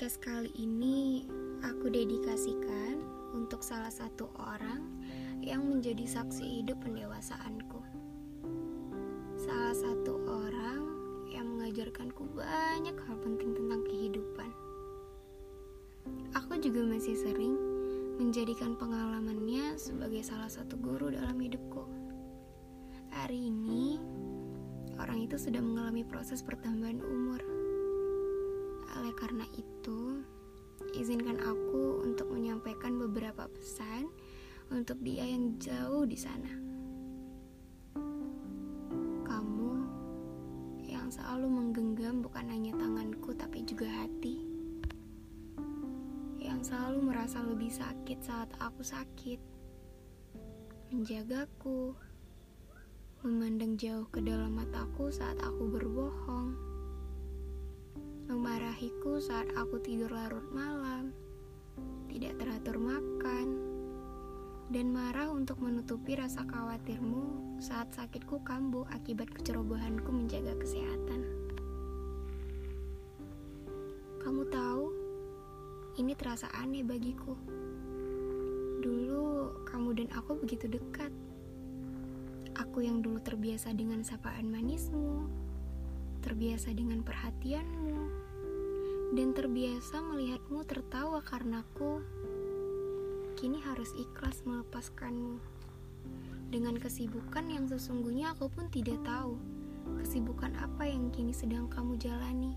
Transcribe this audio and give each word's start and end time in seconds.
Podcast 0.00 0.24
kali 0.24 0.48
ini 0.56 1.28
aku 1.60 1.92
dedikasikan 1.92 3.04
untuk 3.36 3.60
salah 3.60 3.92
satu 3.92 4.32
orang 4.40 4.80
yang 5.44 5.60
menjadi 5.68 6.08
saksi 6.08 6.40
hidup 6.40 6.80
pendewasaanku. 6.80 7.84
Salah 9.36 9.76
satu 9.76 10.24
orang 10.24 10.80
yang 11.28 11.52
mengajarkanku 11.52 12.32
banyak 12.32 12.96
hal 12.96 13.16
penting 13.20 13.52
tentang 13.52 13.84
kehidupan. 13.92 14.50
Aku 16.32 16.56
juga 16.56 16.80
masih 16.80 17.20
sering 17.20 17.60
menjadikan 18.16 18.80
pengalamannya 18.80 19.76
sebagai 19.76 20.24
salah 20.24 20.48
satu 20.48 20.80
guru 20.80 21.12
dalam 21.12 21.36
hidupku. 21.36 21.84
Hari 23.20 23.52
ini, 23.52 24.00
orang 24.96 25.28
itu 25.28 25.36
sudah 25.36 25.60
mengalami 25.60 26.08
proses 26.08 26.40
pertambahan 26.40 27.04
umur 27.04 27.49
karena 29.20 29.44
itu, 29.52 30.24
izinkan 30.96 31.36
aku 31.44 32.08
untuk 32.08 32.32
menyampaikan 32.32 32.96
beberapa 32.96 33.44
pesan 33.52 34.08
untuk 34.72 34.96
dia 35.04 35.28
yang 35.28 35.60
jauh 35.60 36.08
di 36.08 36.16
sana. 36.16 36.48
Kamu 39.28 39.72
yang 40.88 41.12
selalu 41.12 41.46
menggenggam 41.52 42.24
bukan 42.24 42.48
hanya 42.48 42.72
tanganku 42.80 43.36
tapi 43.36 43.60
juga 43.68 43.92
hati. 43.92 44.40
Yang 46.40 46.72
selalu 46.72 46.98
merasa 47.12 47.44
lebih 47.44 47.68
sakit 47.68 48.18
saat 48.24 48.48
aku 48.56 48.80
sakit. 48.80 49.38
Menjagaku, 50.90 51.92
memandang 53.20 53.76
jauh 53.76 54.08
ke 54.08 54.24
dalam 54.24 54.56
mataku 54.56 55.12
saat 55.12 55.36
aku 55.44 55.68
berbohong 55.70 56.69
memarahiku 58.30 59.18
saat 59.18 59.50
aku 59.58 59.82
tidur 59.82 60.14
larut 60.14 60.46
malam, 60.54 61.10
tidak 62.06 62.38
teratur 62.38 62.78
makan, 62.78 63.58
dan 64.70 64.94
marah 64.94 65.26
untuk 65.34 65.58
menutupi 65.58 66.14
rasa 66.14 66.46
khawatirmu 66.46 67.58
saat 67.58 67.90
sakitku 67.90 68.38
kambuh 68.46 68.86
akibat 68.94 69.26
kecerobohanku 69.34 70.14
menjaga 70.14 70.54
kesehatan. 70.62 71.26
Kamu 74.22 74.46
tahu, 74.46 74.84
ini 75.98 76.14
terasa 76.14 76.46
aneh 76.54 76.86
bagiku. 76.86 77.34
Dulu 78.78 79.58
kamu 79.66 80.06
dan 80.06 80.08
aku 80.14 80.38
begitu 80.38 80.70
dekat. 80.70 81.10
Aku 82.54 82.86
yang 82.86 83.02
dulu 83.02 83.18
terbiasa 83.18 83.74
dengan 83.74 84.06
sapaan 84.06 84.46
manismu, 84.54 85.26
terbiasa 86.22 86.70
dengan 86.76 87.02
perhatianmu, 87.02 88.19
dan 89.10 89.34
terbiasa 89.34 89.98
melihatmu 90.06 90.62
tertawa 90.62 91.18
karenaku, 91.26 91.98
kini 93.34 93.58
harus 93.58 93.90
ikhlas 93.98 94.46
melepaskanmu. 94.46 95.42
Dengan 96.54 96.78
kesibukan 96.78 97.50
yang 97.50 97.66
sesungguhnya 97.66 98.38
aku 98.38 98.46
pun 98.46 98.70
tidak 98.70 99.02
tahu 99.02 99.34
kesibukan 99.98 100.54
apa 100.62 100.86
yang 100.86 101.10
kini 101.10 101.34
sedang 101.34 101.66
kamu 101.66 101.98
jalani. 101.98 102.54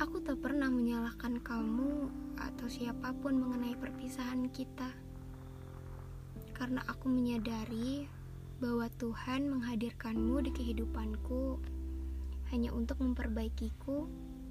Aku 0.00 0.20
tak 0.24 0.40
pernah 0.40 0.72
menyalahkan 0.72 1.40
kamu 1.44 2.08
atau 2.40 2.66
siapa 2.72 3.12
pun 3.20 3.36
mengenai 3.36 3.76
perpisahan 3.76 4.48
kita. 4.48 4.92
Karena 6.56 6.80
aku 6.88 7.12
menyadari 7.12 8.08
bahwa 8.64 8.88
Tuhan 8.96 9.52
menghadirkanmu 9.52 10.40
di 10.40 10.50
kehidupanku 10.56 11.75
hanya 12.52 12.70
untuk 12.70 13.02
memperbaikiku 13.02 14.06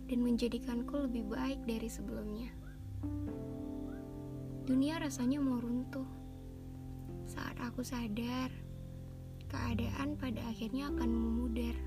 dan 0.05 0.19
menjadikanku 0.21 1.09
lebih 1.09 1.25
baik 1.29 1.59
dari 1.65 1.89
sebelumnya. 1.89 2.49
Dunia 4.65 4.97
rasanya 4.97 5.37
mau 5.37 5.61
runtuh. 5.61 6.09
Saat 7.29 7.57
aku 7.61 7.85
sadar, 7.85 8.49
keadaan 9.45 10.17
pada 10.17 10.41
akhirnya 10.49 10.89
akan 10.89 11.09
memudar. 11.09 11.77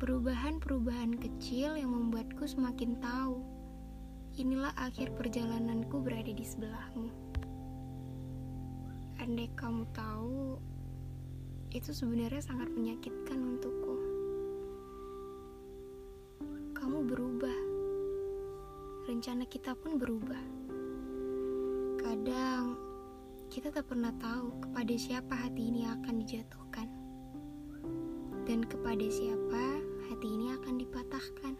Perubahan-perubahan 0.00 1.14
kecil 1.20 1.76
yang 1.78 1.92
membuatku 1.92 2.48
semakin 2.48 2.98
tahu, 2.98 3.38
inilah 4.40 4.72
akhir 4.80 5.12
perjalananku 5.14 6.00
berada 6.00 6.32
di 6.32 6.42
sebelahmu. 6.42 7.12
Andai 9.20 9.52
kamu 9.52 9.84
tahu, 9.92 10.58
itu 11.76 11.92
sebenarnya 11.92 12.40
sangat 12.40 12.72
menyakitkan 12.72 13.36
untukku. 13.36 13.91
Berubah. 17.00 17.58
Rencana 19.08 19.48
kita 19.48 19.72
pun 19.72 19.96
berubah. 19.96 20.44
Kadang 21.96 22.76
kita 23.48 23.72
tak 23.72 23.88
pernah 23.88 24.12
tahu 24.20 24.60
kepada 24.60 24.92
siapa 25.00 25.32
hati 25.32 25.72
ini 25.72 25.88
akan 25.88 26.14
dijatuhkan. 26.20 26.88
Dan 28.44 28.68
kepada 28.68 29.06
siapa 29.08 29.80
hati 30.12 30.28
ini 30.28 30.52
akan 30.52 30.74
dipatahkan. 30.76 31.54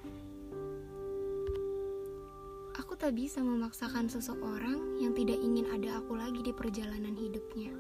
Aku 2.77 2.93
tak 3.01 3.17
bisa 3.17 3.41
memaksakan 3.41 4.13
seseorang 4.13 5.01
yang 5.01 5.17
tidak 5.17 5.41
ingin 5.41 5.69
ada 5.73 6.01
aku 6.05 6.21
lagi 6.21 6.45
di 6.45 6.53
perjalanan 6.53 7.17
hidupnya. 7.17 7.73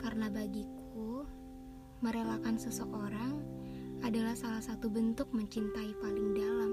Karena 0.00 0.32
bagiku, 0.32 1.26
merelakan 2.00 2.56
seseorang 2.56 3.42
adalah 4.06 4.34
salah 4.38 4.62
satu 4.62 4.86
bentuk 4.86 5.26
mencintai 5.34 5.90
paling 5.98 6.30
dalam. 6.36 6.72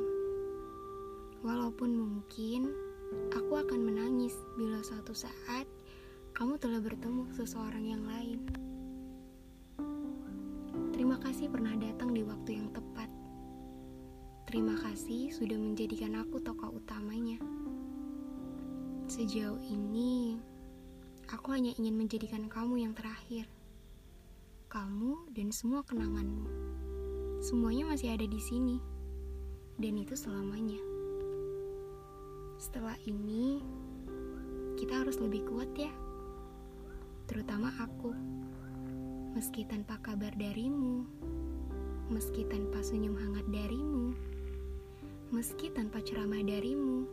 Walaupun 1.41 1.94
mungkin 1.97 2.69
aku 3.34 3.62
akan 3.62 3.81
menangis 3.81 4.34
bila 4.58 4.81
suatu 4.81 5.13
saat 5.13 5.66
kamu 6.35 6.59
telah 6.59 6.81
bertemu 6.81 7.24
seseorang 7.34 7.85
yang 7.85 8.03
lain. 8.06 8.40
Terima 10.94 11.18
kasih 11.22 11.47
pernah 11.50 11.74
datang 11.78 12.12
di 12.14 12.22
waktu 12.25 12.59
yang 12.62 12.69
tepat. 12.74 13.09
Terima 14.46 14.78
kasih 14.78 15.34
sudah 15.34 15.58
menjadikan 15.58 16.18
aku 16.22 16.38
tokoh 16.41 16.78
utamanya. 16.78 17.41
Sejauh 19.06 19.62
ini, 19.66 20.38
aku 21.30 21.53
hanya 21.53 21.74
ingin 21.78 21.97
menjadikan 21.97 22.46
kamu 22.50 22.90
yang 22.90 22.94
terakhir. 22.97 23.46
Kamu 24.69 25.30
dan 25.31 25.53
semua 25.53 25.85
kenanganmu 25.85 26.84
semuanya 27.46 27.86
masih 27.86 28.10
ada 28.10 28.26
di 28.26 28.42
sini, 28.42 28.82
dan 29.78 30.02
itu 30.02 30.18
selamanya. 30.18 30.82
Setelah 32.58 32.98
ini, 33.06 33.62
kita 34.82 35.06
harus 35.06 35.22
lebih 35.22 35.46
kuat, 35.46 35.70
ya, 35.78 35.94
terutama 37.30 37.70
aku. 37.78 38.18
Meski 39.38 39.62
tanpa 39.62 40.02
kabar 40.02 40.34
darimu, 40.34 41.06
meski 42.10 42.50
tanpa 42.50 42.82
senyum 42.82 43.14
hangat 43.14 43.46
darimu, 43.54 44.18
meski 45.30 45.70
tanpa 45.70 46.02
ceramah 46.02 46.42
darimu, 46.42 47.06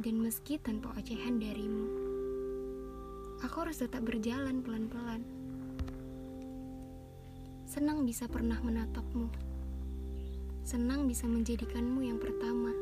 dan 0.00 0.24
meski 0.24 0.56
tanpa 0.56 0.96
ocehan 0.96 1.36
darimu, 1.36 1.84
aku 3.44 3.68
harus 3.68 3.84
tetap 3.84 4.08
berjalan 4.08 4.64
pelan-pelan 4.64 5.20
Senang 7.78 8.02
bisa 8.02 8.26
pernah 8.26 8.58
menatapmu. 8.58 9.30
Senang 10.66 11.06
bisa 11.06 11.30
menjadikanmu 11.30 12.10
yang 12.10 12.18
pertama. 12.18 12.74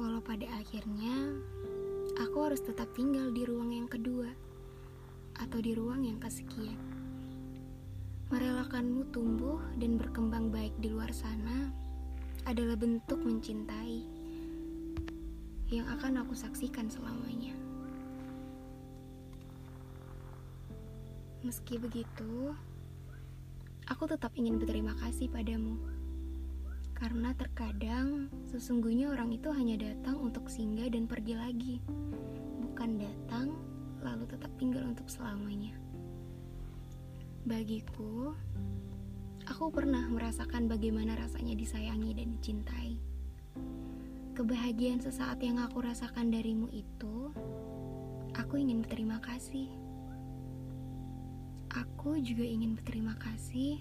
Walau 0.00 0.24
pada 0.24 0.48
akhirnya, 0.56 1.36
aku 2.16 2.48
harus 2.48 2.64
tetap 2.64 2.88
tinggal 2.96 3.28
di 3.28 3.44
ruang 3.44 3.76
yang 3.76 3.84
kedua 3.92 4.32
atau 5.36 5.60
di 5.60 5.76
ruang 5.76 6.00
yang 6.00 6.16
kesekian. 6.16 6.80
Merelakanmu 8.32 9.12
tumbuh 9.12 9.60
dan 9.76 10.00
berkembang 10.00 10.48
baik 10.48 10.72
di 10.80 10.88
luar 10.88 11.12
sana 11.12 11.68
adalah 12.48 12.80
bentuk 12.80 13.20
mencintai 13.20 14.00
yang 15.68 15.84
akan 15.92 16.24
aku 16.24 16.32
saksikan 16.32 16.88
selamanya. 16.88 17.52
Meski 21.44 21.76
begitu, 21.76 22.56
aku 23.90 24.06
tetap 24.06 24.30
ingin 24.38 24.58
berterima 24.60 24.94
kasih 25.02 25.26
padamu. 25.32 25.78
Karena 26.94 27.34
terkadang 27.34 28.30
sesungguhnya 28.46 29.10
orang 29.10 29.34
itu 29.34 29.50
hanya 29.50 29.74
datang 29.74 30.22
untuk 30.22 30.46
singgah 30.46 30.86
dan 30.86 31.10
pergi 31.10 31.34
lagi, 31.34 31.76
bukan 32.62 33.02
datang 33.02 33.58
lalu 34.06 34.22
tetap 34.30 34.54
tinggal 34.54 34.86
untuk 34.86 35.10
selamanya. 35.10 35.74
Bagiku, 37.42 38.38
aku 39.50 39.74
pernah 39.74 40.06
merasakan 40.06 40.70
bagaimana 40.70 41.18
rasanya 41.18 41.58
disayangi 41.58 42.14
dan 42.14 42.38
dicintai. 42.38 42.94
Kebahagiaan 44.38 45.02
sesaat 45.02 45.42
yang 45.42 45.58
aku 45.58 45.82
rasakan 45.82 46.30
darimu 46.30 46.70
itu, 46.70 47.34
aku 48.38 48.62
ingin 48.62 48.78
berterima 48.78 49.18
kasih 49.18 49.81
Aku 51.72 52.20
juga 52.20 52.44
ingin 52.44 52.76
berterima 52.76 53.16
kasih 53.16 53.80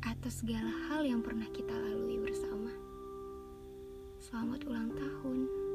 atas 0.00 0.40
segala 0.40 0.72
hal 0.88 1.04
yang 1.04 1.20
pernah 1.20 1.44
kita 1.52 1.68
lalui 1.68 2.16
bersama. 2.16 2.72
Selamat 4.16 4.64
ulang 4.64 4.88
tahun. 4.96 5.65